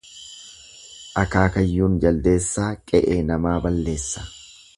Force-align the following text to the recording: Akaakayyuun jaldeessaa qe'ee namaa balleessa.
Akaakayyuun 1.23 1.99
jaldeessaa 2.07 2.71
qe'ee 2.93 3.21
namaa 3.29 3.57
balleessa. 3.69 4.27